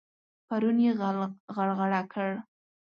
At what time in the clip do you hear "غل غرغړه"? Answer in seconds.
0.99-2.01